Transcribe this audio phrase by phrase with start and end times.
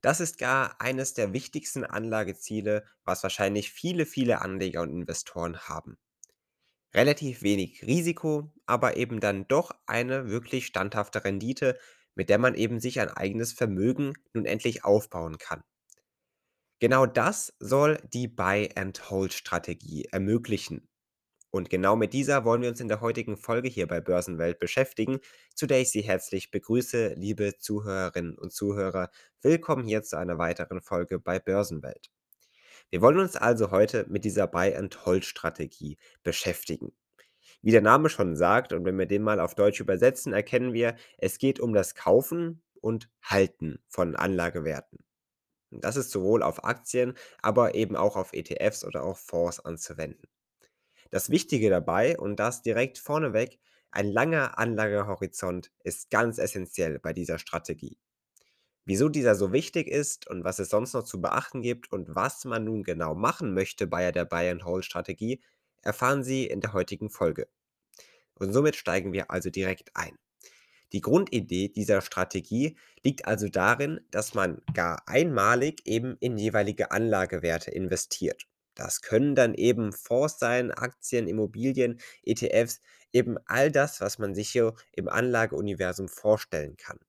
[0.00, 5.98] Das ist gar eines der wichtigsten Anlageziele, was wahrscheinlich viele, viele Anleger und Investoren haben.
[6.94, 11.78] Relativ wenig Risiko, aber eben dann doch eine wirklich standhafte Rendite,
[12.14, 15.62] mit der man eben sich ein eigenes Vermögen nun endlich aufbauen kann.
[16.80, 20.87] Genau das soll die Buy-and-Hold-Strategie ermöglichen.
[21.50, 25.18] Und genau mit dieser wollen wir uns in der heutigen Folge hier bei Börsenwelt beschäftigen,
[25.54, 29.10] zu der ich Sie herzlich begrüße, liebe Zuhörerinnen und Zuhörer.
[29.40, 32.10] Willkommen hier zu einer weiteren Folge bei Börsenwelt.
[32.90, 36.92] Wir wollen uns also heute mit dieser Buy-and-Hold-Strategie beschäftigen.
[37.62, 40.96] Wie der Name schon sagt, und wenn wir den mal auf Deutsch übersetzen, erkennen wir,
[41.16, 44.98] es geht um das Kaufen und Halten von Anlagewerten.
[45.70, 50.28] Das ist sowohl auf Aktien, aber eben auch auf ETFs oder auch Fonds anzuwenden.
[51.10, 53.58] Das Wichtige dabei, und das direkt vorneweg,
[53.90, 57.98] ein langer Anlagehorizont ist ganz essentiell bei dieser Strategie.
[58.84, 62.44] Wieso dieser so wichtig ist und was es sonst noch zu beachten gibt und was
[62.44, 65.42] man nun genau machen möchte bei der Buy-and-Hold-Strategie,
[65.82, 67.48] erfahren Sie in der heutigen Folge.
[68.34, 70.18] Und somit steigen wir also direkt ein.
[70.92, 77.70] Die Grundidee dieser Strategie liegt also darin, dass man gar einmalig eben in jeweilige Anlagewerte
[77.70, 78.47] investiert.
[78.78, 82.80] Das können dann eben Fonds sein, Aktien, Immobilien, ETFs,
[83.12, 87.00] eben all das, was man sich hier im Anlageuniversum vorstellen kann.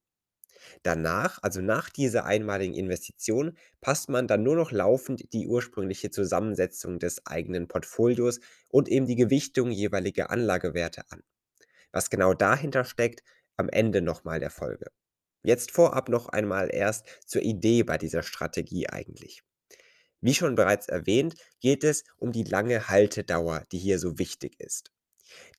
[0.81, 6.97] Danach, also nach dieser einmaligen Investition, passt man dann nur noch laufend die ursprüngliche Zusammensetzung
[6.97, 11.21] des eigenen Portfolios und eben die Gewichtung jeweiliger Anlagewerte an.
[11.91, 13.23] Was genau dahinter steckt,
[13.57, 14.87] am Ende nochmal der Folge.
[15.43, 19.43] Jetzt vorab noch einmal erst zur Idee bei dieser Strategie eigentlich.
[20.21, 24.91] Wie schon bereits erwähnt, geht es um die lange Haltedauer, die hier so wichtig ist.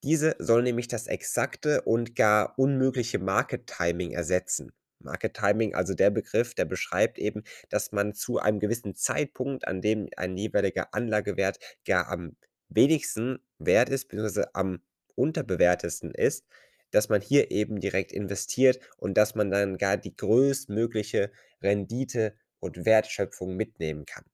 [0.02, 4.72] Diese soll nämlich das exakte und gar unmögliche Market Timing ersetzen.
[4.98, 9.80] Market Timing, also der Begriff, der beschreibt eben, dass man zu einem gewissen Zeitpunkt, an
[9.80, 12.36] dem ein jeweiliger Anlagewert gar am
[12.68, 14.82] wenigsten wert ist, beziehungsweise am
[15.14, 16.44] unterbewertesten ist,
[16.90, 21.32] dass man hier eben direkt investiert und dass man dann gar die größtmögliche
[21.62, 24.24] Rendite und Wertschöpfung mitnehmen kann.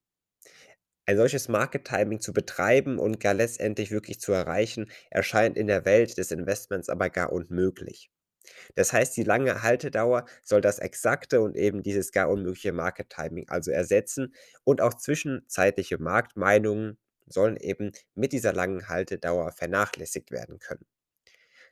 [1.07, 5.85] Ein solches Market Timing zu betreiben und gar letztendlich wirklich zu erreichen, erscheint in der
[5.85, 8.11] Welt des Investments aber gar unmöglich.
[8.77, 13.49] Das heißt, die lange Haltedauer soll das exakte und eben dieses gar unmögliche Market Timing
[13.49, 14.35] also ersetzen
[14.65, 20.87] und auch zwischenzeitliche Marktmeinungen sollen eben mit dieser langen Haltedauer vernachlässigt werden können.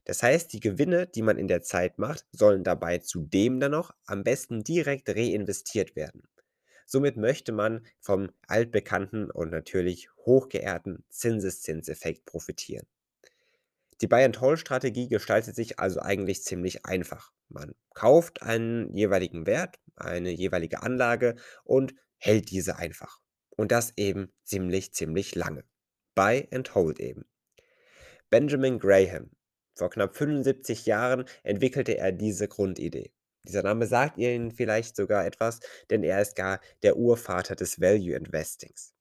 [0.07, 3.93] Das heißt, die Gewinne, die man in der Zeit macht, sollen dabei zudem dann noch
[4.07, 6.23] am besten direkt reinvestiert werden.
[6.87, 12.87] Somit möchte man vom altbekannten und natürlich hochgeehrten Zinseszinseffekt profitieren.
[14.01, 17.33] Die Buy-and-Hold-Strategie gestaltet sich also eigentlich ziemlich einfach.
[17.49, 23.21] Man kauft einen jeweiligen Wert, eine jeweilige Anlage und hält diese einfach.
[23.51, 25.65] Und das eben ziemlich, ziemlich lange.
[26.15, 27.25] Buy and Hold eben.
[28.31, 29.31] Benjamin Graham.
[29.77, 33.13] Vor knapp 75 Jahren entwickelte er diese Grundidee.
[33.47, 35.61] Dieser Name sagt Ihnen vielleicht sogar etwas,
[35.91, 38.93] denn er ist gar der Urvater des Value Investings.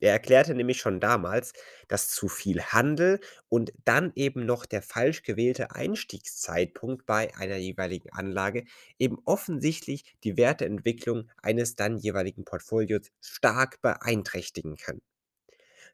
[0.00, 1.52] Er erklärte nämlich schon damals,
[1.88, 8.10] dass zu viel Handel und dann eben noch der falsch gewählte Einstiegszeitpunkt bei einer jeweiligen
[8.12, 8.64] Anlage
[8.98, 15.00] eben offensichtlich die Werteentwicklung eines dann jeweiligen Portfolios stark beeinträchtigen kann.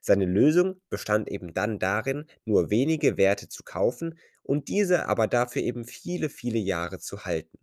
[0.01, 5.63] Seine Lösung bestand eben dann darin, nur wenige Werte zu kaufen und diese aber dafür
[5.63, 7.59] eben viele, viele Jahre zu halten.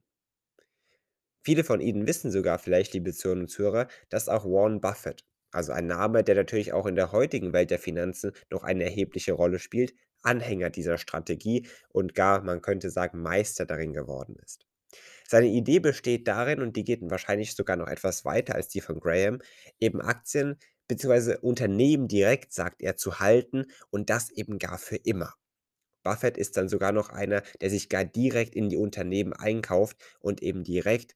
[1.44, 5.72] Viele von Ihnen wissen sogar vielleicht, liebe Zuhörerinnen und Zuhörer, dass auch Warren Buffett, also
[5.72, 9.60] ein Name, der natürlich auch in der heutigen Welt der Finanzen noch eine erhebliche Rolle
[9.60, 14.68] spielt, Anhänger dieser Strategie und gar, man könnte sagen, Meister darin geworden ist.
[15.28, 19.00] Seine Idee besteht darin, und die geht wahrscheinlich sogar noch etwas weiter als die von
[19.00, 19.40] Graham,
[19.80, 20.58] eben Aktien
[20.88, 21.38] bzw.
[21.42, 25.34] Unternehmen direkt, sagt er, zu halten und das eben gar für immer.
[26.04, 30.44] Buffett ist dann sogar noch einer, der sich gar direkt in die Unternehmen einkauft und
[30.44, 31.16] eben direkt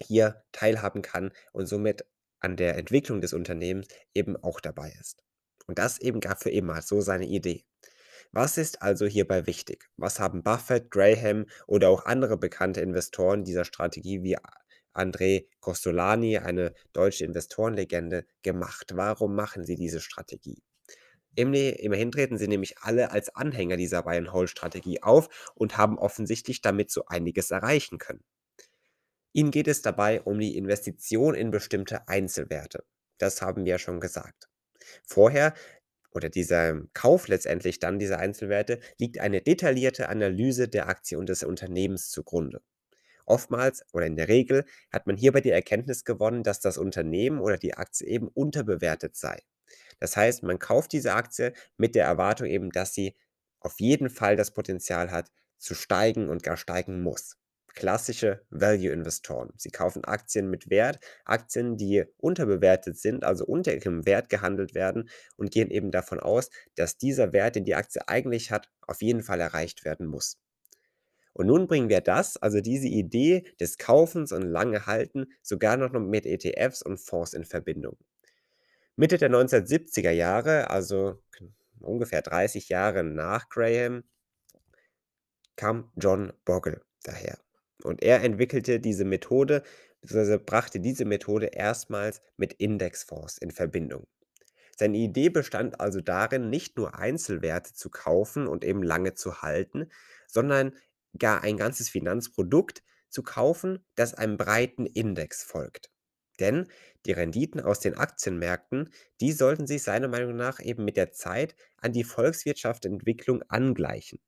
[0.00, 2.04] hier teilhaben kann und somit
[2.40, 5.22] an der Entwicklung des Unternehmens eben auch dabei ist.
[5.66, 7.64] Und das eben gar für immer, so seine Idee.
[8.32, 9.88] Was ist also hierbei wichtig?
[9.96, 14.36] Was haben Buffett, Graham oder auch andere bekannte Investoren dieser Strategie wie
[14.94, 18.92] André Costolani, eine deutsche Investorenlegende, gemacht?
[18.94, 20.62] Warum machen sie diese Strategie?
[21.36, 27.06] immerhin treten sie nämlich alle als Anhänger dieser Buy-and-Hold-Strategie auf und haben offensichtlich damit so
[27.06, 28.24] einiges erreichen können.
[29.32, 32.84] Ihnen geht es dabei um die Investition in bestimmte Einzelwerte.
[33.18, 34.48] Das haben wir ja schon gesagt.
[35.04, 35.54] Vorher
[36.12, 41.44] oder dieser Kauf letztendlich dann dieser Einzelwerte liegt eine detaillierte Analyse der Aktie und des
[41.44, 42.60] Unternehmens zugrunde.
[43.26, 47.58] Oftmals oder in der Regel hat man hierbei die Erkenntnis gewonnen, dass das Unternehmen oder
[47.58, 49.38] die Aktie eben unterbewertet sei.
[50.00, 53.14] Das heißt, man kauft diese Aktie mit der Erwartung eben, dass sie
[53.60, 57.36] auf jeden Fall das Potenzial hat, zu steigen und gar steigen muss.
[57.74, 59.52] Klassische Value-Investoren.
[59.56, 65.08] Sie kaufen Aktien mit Wert, Aktien, die unterbewertet sind, also unter ihrem Wert gehandelt werden
[65.36, 69.22] und gehen eben davon aus, dass dieser Wert, den die Aktie eigentlich hat, auf jeden
[69.22, 70.38] Fall erreicht werden muss.
[71.32, 75.92] Und nun bringen wir das, also diese Idee des Kaufens und lange Halten, sogar noch
[75.92, 77.96] mit ETFs und Fonds in Verbindung.
[78.96, 81.22] Mitte der 1970er Jahre, also
[81.80, 84.04] ungefähr 30 Jahre nach Graham,
[85.56, 87.38] kam John Bogle daher.
[87.84, 89.62] Und er entwickelte diese Methode,
[90.00, 94.06] beziehungsweise brachte diese Methode erstmals mit Indexfonds in Verbindung.
[94.76, 99.90] Seine Idee bestand also darin, nicht nur Einzelwerte zu kaufen und eben lange zu halten,
[100.26, 100.74] sondern
[101.18, 105.90] gar ein ganzes Finanzprodukt zu kaufen, das einem breiten Index folgt.
[106.38, 106.68] Denn
[107.06, 108.90] die Renditen aus den Aktienmärkten,
[109.20, 114.18] die sollten sich seiner Meinung nach eben mit der Zeit an die Volkswirtschaftsentwicklung angleichen.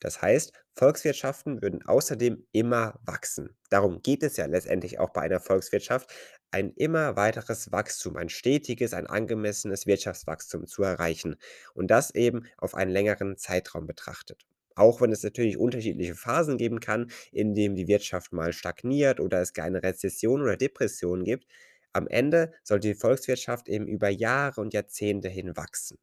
[0.00, 3.56] Das heißt, Volkswirtschaften würden außerdem immer wachsen.
[3.68, 6.10] Darum geht es ja letztendlich auch bei einer Volkswirtschaft,
[6.50, 11.36] ein immer weiteres Wachstum, ein stetiges, ein angemessenes Wirtschaftswachstum zu erreichen
[11.74, 14.46] und das eben auf einen längeren Zeitraum betrachtet.
[14.74, 19.40] Auch wenn es natürlich unterschiedliche Phasen geben kann, in denen die Wirtschaft mal stagniert oder
[19.42, 21.46] es eine Rezession oder Depression gibt,
[21.92, 25.98] am Ende sollte die Volkswirtschaft eben über Jahre und Jahrzehnte hin wachsen.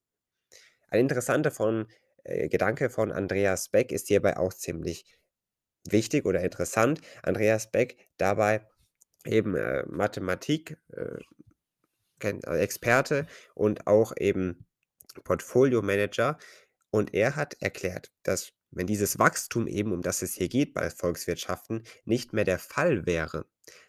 [0.90, 1.88] Ein interessanter von
[2.28, 5.06] äh, Gedanke von Andreas Beck ist hierbei auch ziemlich
[5.90, 7.02] wichtig oder interessant.
[7.24, 8.68] Andreas Beck dabei
[9.26, 11.18] eben äh, Mathematik, äh,
[12.20, 14.66] äh, Experte und auch eben
[15.24, 16.38] Portfolio-Manager.
[16.92, 20.90] Und er hat erklärt, dass wenn dieses Wachstum eben, um das es hier geht bei
[20.90, 23.46] Volkswirtschaften, nicht mehr der Fall wäre,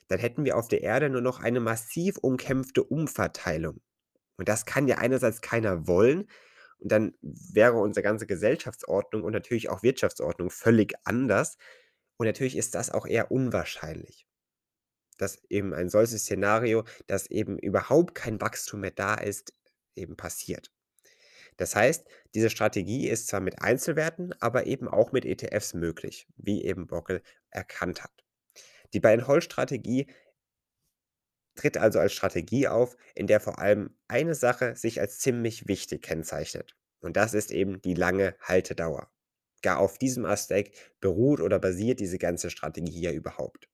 [0.08, 3.80] dann hätten wir auf der Erde nur noch eine massiv umkämpfte Umverteilung.
[4.36, 6.28] Und das kann ja einerseits keiner wollen,
[6.80, 11.56] und dann wäre unsere ganze Gesellschaftsordnung und natürlich auch Wirtschaftsordnung völlig anders.
[12.16, 14.26] Und natürlich ist das auch eher unwahrscheinlich,
[15.18, 19.52] dass eben ein solches Szenario, dass eben überhaupt kein Wachstum mehr da ist,
[19.94, 20.72] eben passiert.
[21.56, 26.64] Das heißt, diese Strategie ist zwar mit Einzelwerten, aber eben auch mit ETFs möglich, wie
[26.64, 28.24] eben Bockel erkannt hat.
[28.92, 30.06] Die Buy-and-Hold-Strategie
[31.58, 36.02] tritt also als Strategie auf, in der vor allem eine Sache sich als ziemlich wichtig
[36.02, 36.76] kennzeichnet.
[37.00, 39.10] Und das ist eben die lange Haltedauer.
[39.62, 43.68] Gar auf diesem Aspekt beruht oder basiert diese ganze Strategie hier überhaupt.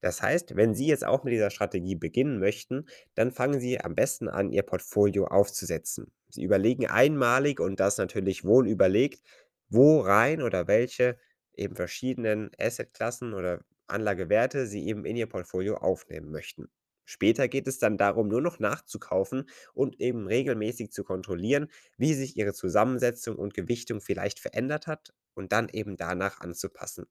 [0.00, 3.94] Das heißt, wenn Sie jetzt auch mit dieser Strategie beginnen möchten, dann fangen Sie am
[3.94, 6.10] besten an, Ihr Portfolio aufzusetzen.
[6.28, 9.22] Sie überlegen einmalig und das natürlich wohl überlegt,
[9.68, 11.18] wo rein oder welche
[11.54, 16.70] eben verschiedenen Assetklassen oder Anlagewerte Sie eben in Ihr Portfolio aufnehmen möchten.
[17.10, 22.36] Später geht es dann darum, nur noch nachzukaufen und eben regelmäßig zu kontrollieren, wie sich
[22.36, 27.06] ihre Zusammensetzung und Gewichtung vielleicht verändert hat und dann eben danach anzupassen.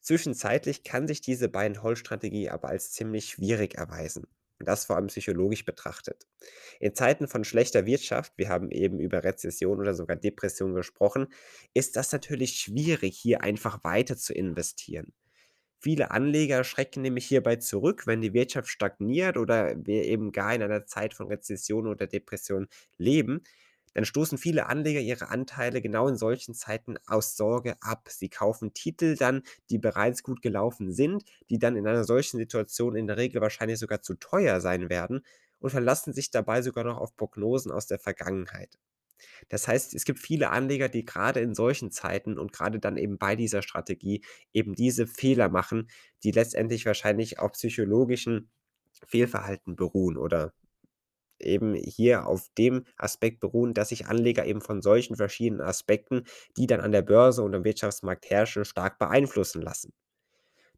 [0.00, 4.26] Zwischenzeitlich kann sich diese Buy-and-Hold-Strategie aber als ziemlich schwierig erweisen.
[4.58, 6.26] Das vor allem psychologisch betrachtet.
[6.80, 11.28] In Zeiten von schlechter Wirtschaft, wir haben eben über Rezession oder sogar Depression gesprochen,
[11.74, 15.12] ist das natürlich schwierig, hier einfach weiter zu investieren.
[15.78, 20.62] Viele Anleger schrecken nämlich hierbei zurück, wenn die Wirtschaft stagniert oder wir eben gar in
[20.62, 22.68] einer Zeit von Rezession oder Depression
[22.98, 23.42] leben,
[23.94, 28.08] dann stoßen viele Anleger ihre Anteile genau in solchen Zeiten aus Sorge ab.
[28.10, 32.94] Sie kaufen Titel dann, die bereits gut gelaufen sind, die dann in einer solchen Situation
[32.96, 35.22] in der Regel wahrscheinlich sogar zu teuer sein werden
[35.60, 38.78] und verlassen sich dabei sogar noch auf Prognosen aus der Vergangenheit.
[39.48, 43.18] Das heißt, es gibt viele Anleger, die gerade in solchen Zeiten und gerade dann eben
[43.18, 45.88] bei dieser Strategie eben diese Fehler machen,
[46.24, 48.50] die letztendlich wahrscheinlich auf psychologischen
[49.06, 50.52] Fehlverhalten beruhen oder
[51.38, 56.24] eben hier auf dem Aspekt beruhen, dass sich Anleger eben von solchen verschiedenen Aspekten,
[56.56, 59.92] die dann an der Börse und am Wirtschaftsmarkt herrschen, stark beeinflussen lassen.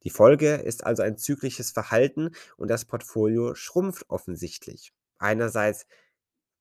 [0.05, 4.93] Die Folge ist also ein zyklisches Verhalten und das Portfolio schrumpft offensichtlich.
[5.19, 5.87] Einerseits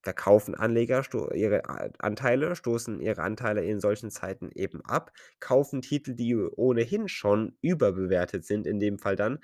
[0.08, 1.66] verkaufen Anleger ihre
[2.00, 5.12] Anteile, stoßen ihre Anteile in solchen Zeiten eben ab,
[5.42, 9.40] kaufen Titel, die ohnehin schon überbewertet sind, in dem Fall dann,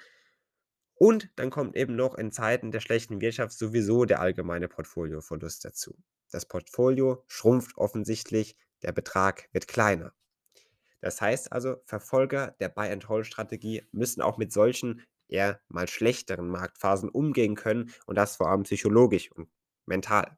[0.96, 5.96] Und dann kommt eben noch in Zeiten der schlechten Wirtschaft sowieso der allgemeine Portfolioverlust dazu.
[6.32, 10.14] Das Portfolio schrumpft offensichtlich, der Betrag wird kleiner.
[11.02, 17.56] Das heißt also, Verfolger der Buy-and-Hold-Strategie müssen auch mit solchen eher mal schlechteren Marktphasen umgehen
[17.56, 19.50] können und das vor allem psychologisch und
[19.86, 20.38] mental.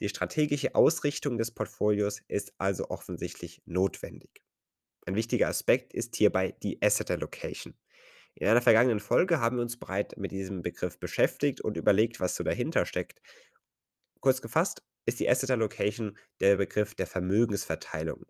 [0.00, 4.42] Die strategische Ausrichtung des Portfolios ist also offensichtlich notwendig.
[5.06, 7.74] Ein wichtiger Aspekt ist hierbei die Asset Allocation.
[8.34, 12.34] In einer vergangenen Folge haben wir uns breit mit diesem Begriff beschäftigt und überlegt, was
[12.34, 13.20] so dahinter steckt.
[14.20, 18.24] Kurz gefasst ist die Asset Allocation der Begriff der Vermögensverteilung.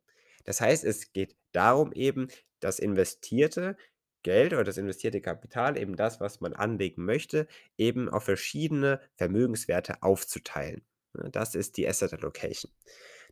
[0.44, 2.28] Das heißt, es geht darum eben,
[2.60, 3.76] das investierte
[4.22, 7.46] Geld oder das investierte Kapital, eben das, was man anlegen möchte,
[7.78, 10.82] eben auf verschiedene Vermögenswerte aufzuteilen.
[11.12, 12.70] Das ist die Asset Allocation.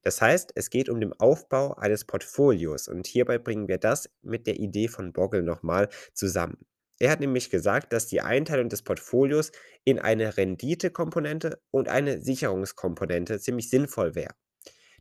[0.02, 4.46] Das heißt, es geht um den Aufbau eines Portfolios und hierbei bringen wir das mit
[4.46, 6.66] der Idee von Bogle nochmal zusammen.
[7.00, 9.52] Er hat nämlich gesagt, dass die Einteilung des Portfolios
[9.84, 14.34] in eine Renditekomponente und eine Sicherungskomponente ziemlich sinnvoll wäre.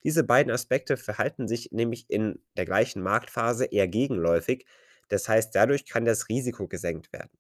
[0.04, 4.66] Diese beiden Aspekte verhalten sich nämlich in der gleichen Marktphase eher gegenläufig,
[5.10, 7.32] das heißt, dadurch kann das Risiko gesenkt werden.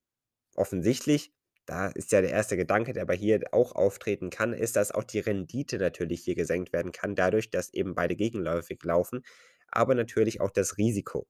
[0.56, 1.34] Offensichtlich
[1.67, 5.03] da ist ja der erste Gedanke, der aber hier auch auftreten kann, ist, dass auch
[5.03, 9.24] die Rendite natürlich hier gesenkt werden kann, dadurch, dass eben beide gegenläufig laufen,
[9.67, 11.27] aber natürlich auch das Risiko.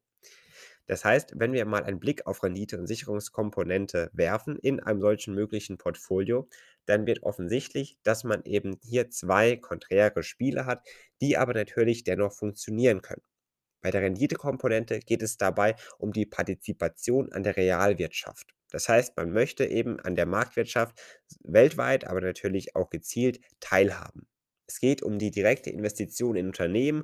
[0.85, 5.33] Das heißt, wenn wir mal einen Blick auf Rendite und Sicherungskomponente werfen in einem solchen
[5.33, 6.47] möglichen Portfolio,
[6.85, 10.87] dann wird offensichtlich, dass man eben hier zwei konträre Spiele hat,
[11.19, 13.23] die aber natürlich dennoch funktionieren können.
[13.81, 18.56] Bei der Renditekomponente geht es dabei um die Partizipation an der Realwirtschaft.
[18.71, 20.99] Das heißt, man möchte eben an der Marktwirtschaft
[21.43, 24.27] weltweit, aber natürlich auch gezielt teilhaben.
[24.67, 27.03] Es geht um die direkte Investition in Unternehmen,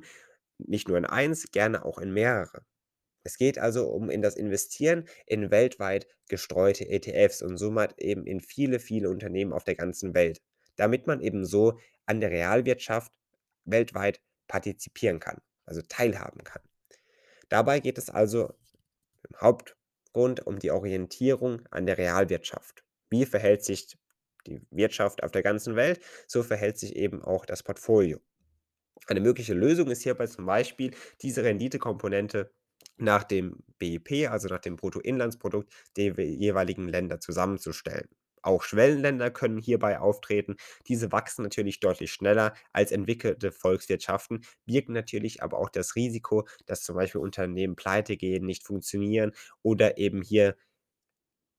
[0.58, 2.64] nicht nur in eins, gerne auch in mehrere.
[3.24, 8.40] Es geht also um in das Investieren in weltweit gestreute ETFs und somit eben in
[8.40, 10.42] viele, viele Unternehmen auf der ganzen Welt,
[10.76, 13.12] damit man eben so an der Realwirtschaft
[13.64, 16.62] weltweit partizipieren kann, also teilhaben kann.
[17.48, 18.52] Dabei geht es also
[19.28, 19.74] im Haupt
[20.14, 22.84] Grund um die Orientierung an der Realwirtschaft.
[23.10, 23.98] Wie verhält sich
[24.46, 26.00] die Wirtschaft auf der ganzen Welt?
[26.26, 28.20] So verhält sich eben auch das Portfolio.
[29.06, 32.52] Eine mögliche Lösung ist hierbei zum Beispiel, diese Renditekomponente
[32.96, 38.08] nach dem BIP, also nach dem Bruttoinlandsprodukt der jeweiligen Länder zusammenzustellen.
[38.44, 40.56] Auch Schwellenländer können hierbei auftreten.
[40.86, 46.82] Diese wachsen natürlich deutlich schneller als entwickelte Volkswirtschaften, birgen natürlich aber auch das Risiko, dass
[46.82, 49.32] zum Beispiel Unternehmen pleite gehen, nicht funktionieren
[49.62, 50.56] oder eben hier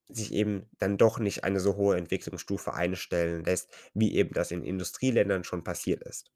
[0.08, 4.64] sich eben dann doch nicht eine so hohe Entwicklungsstufe einstellen lässt, wie eben das in
[4.64, 6.32] Industrieländern schon passiert ist.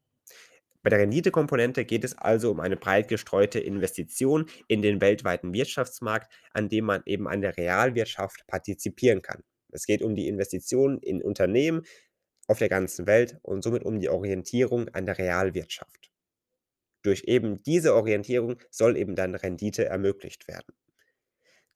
[0.82, 6.32] Bei der Renditekomponente geht es also um eine breit gestreute Investition in den weltweiten Wirtschaftsmarkt,
[6.52, 9.42] an dem man eben an der Realwirtschaft partizipieren kann.
[9.72, 11.82] Es geht um die Investitionen in Unternehmen
[12.46, 16.10] auf der ganzen Welt und somit um die Orientierung an der Realwirtschaft.
[17.02, 20.74] Durch eben diese Orientierung soll eben dann Rendite ermöglicht werden.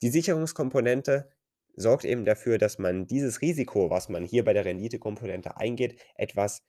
[0.02, 1.30] Die Sicherungskomponente
[1.76, 6.62] sorgt eben dafür, dass man dieses Risiko, was man hier bei der Renditekomponente eingeht, etwas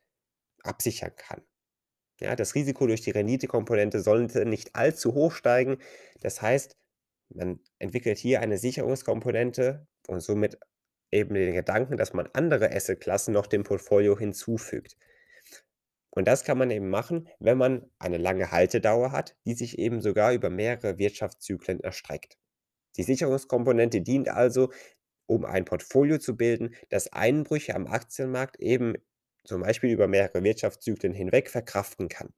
[0.63, 1.41] absichern kann.
[2.19, 5.77] Ja, das Risiko durch die Renditekomponente sollte nicht allzu hoch steigen.
[6.21, 6.77] Das heißt,
[7.29, 10.57] man entwickelt hier eine Sicherungskomponente und somit
[11.11, 14.97] eben den Gedanken, dass man andere Assetklassen noch dem Portfolio hinzufügt.
[16.09, 20.01] Und das kann man eben machen, wenn man eine lange Haltedauer hat, die sich eben
[20.01, 22.37] sogar über mehrere Wirtschaftszyklen erstreckt.
[22.95, 24.71] Die Sicherungskomponente dient also,
[25.25, 28.95] um ein Portfolio zu bilden, das Einbrüche am Aktienmarkt eben
[29.43, 32.33] zum Beispiel über mehrere Wirtschaftszyklen hinweg verkraften kann.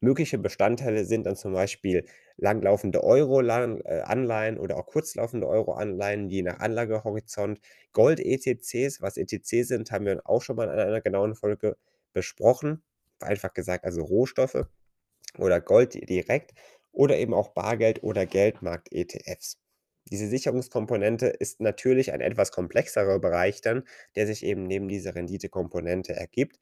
[0.00, 2.04] Mögliche Bestandteile sind dann zum Beispiel
[2.36, 7.60] langlaufende Euro-Anleihen äh, oder auch kurzlaufende Euro-Anleihen, je nach Anlagehorizont.
[7.92, 11.76] Gold-ETCs, was ETC sind, haben wir auch schon mal in einer genauen Folge
[12.12, 12.82] besprochen.
[13.20, 14.66] Einfach gesagt, also Rohstoffe
[15.36, 16.52] oder Gold direkt
[16.92, 19.58] oder eben auch Bargeld- oder Geldmarkt-ETFs.
[20.10, 23.84] Diese Sicherungskomponente ist natürlich ein etwas komplexerer Bereich dann,
[24.16, 26.58] der sich eben neben dieser Renditekomponente ergibt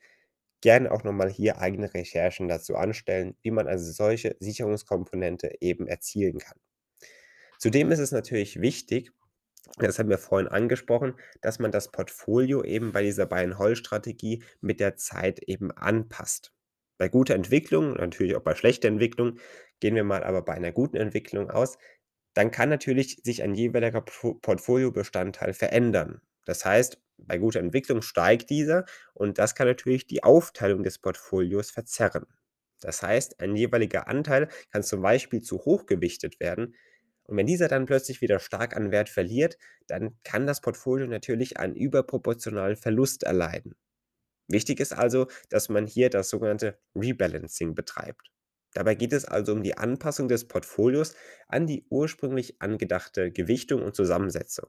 [0.67, 6.39] gerne auch nochmal hier eigene Recherchen dazu anstellen, wie man also solche Sicherungskomponente eben erzielen
[6.39, 6.59] kann.
[7.61, 9.13] Zudem ist es natürlich wichtig,
[9.79, 14.97] das haben wir vorhin angesprochen, dass man das Portfolio eben bei dieser Buy-and-Hold-Strategie mit der
[14.97, 16.53] Zeit eben anpasst.
[16.99, 19.39] Bei guter Entwicklung, natürlich auch bei schlechter Entwicklung,
[19.79, 21.79] gehen wir mal aber bei einer guten Entwicklung aus,
[22.35, 26.23] dann kann natürlich sich ein jeweiliger Portfoliobestandteil verändern.
[26.45, 31.71] Das heißt, bei guter Entwicklung steigt dieser und das kann natürlich die Aufteilung des Portfolios
[31.71, 32.27] verzerren.
[32.81, 36.75] Das heißt, ein jeweiliger Anteil kann zum Beispiel zu hoch gewichtet werden
[37.25, 39.59] Und wenn dieser dann plötzlich wieder stark an Wert verliert,
[39.89, 43.75] dann kann das Portfolio natürlich einen überproportionalen Verlust erleiden.
[44.49, 48.31] Wichtig ist also, dass man hier das sogenannte Rebalancing betreibt.
[48.75, 51.15] Dabei geht es also um die Anpassung des Portfolios
[51.49, 54.69] an die ursprünglich angedachte Gewichtung und Zusammensetzung.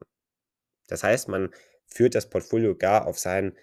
[0.88, 1.50] Das heißt, man
[1.88, 3.56] führt das Portfolio gar auf seinen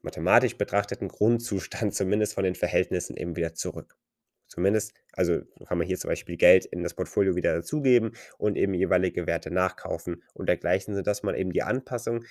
[0.00, 3.96] mathematisch betrachteten Grundzustand, zumindest von den Verhältnissen eben wieder zurück.
[4.48, 8.74] Zumindest, also kann man hier zum Beispiel Geld in das Portfolio wieder dazugeben und eben
[8.74, 12.24] jeweilige Werte nachkaufen und dergleichen, sodass man eben die Anpassung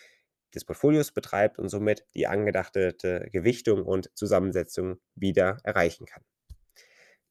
[0.54, 2.94] des Portfolios betreibt und somit die angedachte
[3.32, 6.24] Gewichtung und Zusammensetzung wieder erreichen kann.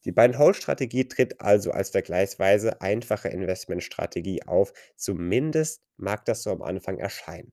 [0.04, 6.98] Die Buy-and-Hold-Strategie tritt also als vergleichsweise einfache Investmentstrategie auf, zumindest mag das so am Anfang
[6.98, 7.52] erscheinen.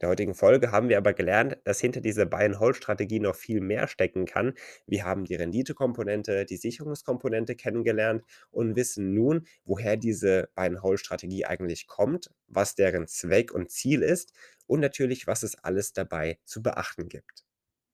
[0.00, 3.88] In der heutigen Folge haben wir aber gelernt, dass hinter dieser Buy-and-Hold-Strategie noch viel mehr
[3.88, 4.54] stecken kann.
[4.86, 12.30] Wir haben die Renditekomponente, die Sicherungskomponente kennengelernt und wissen nun, woher diese Buy-and-Hold-Strategie eigentlich kommt,
[12.46, 14.32] was deren Zweck und Ziel ist
[14.68, 17.44] und natürlich, was es alles dabei zu beachten gibt.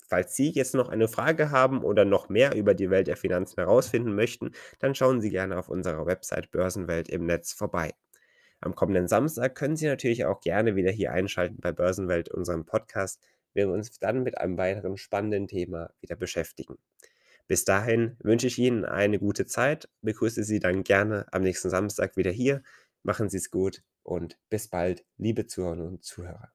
[0.06, 3.56] Falls Sie jetzt noch eine Frage haben oder noch mehr über die Welt der Finanzen
[3.56, 7.94] herausfinden möchten, dann schauen Sie gerne auf unserer Website Börsenwelt im Netz vorbei.
[8.64, 13.20] Am kommenden Samstag können Sie natürlich auch gerne wieder hier einschalten bei Börsenwelt, unserem Podcast,
[13.52, 16.78] wenn wir uns dann mit einem weiteren spannenden Thema wieder beschäftigen.
[17.46, 22.16] Bis dahin wünsche ich Ihnen eine gute Zeit, begrüße Sie dann gerne am nächsten Samstag
[22.16, 22.62] wieder hier.
[23.02, 26.50] Machen Sie es gut und bis bald, liebe Zuhörerinnen und Zuhörer.